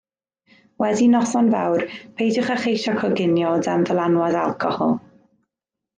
Wedi 0.83 1.09
noson 1.15 1.51
fawr 1.55 1.83
peidiwch 2.21 2.49
â 2.55 2.57
cheisio 2.63 2.97
coginio 3.03 3.53
o 3.59 3.63
dan 3.69 3.87
ddylanwad 3.91 4.39
alcohol 4.47 5.01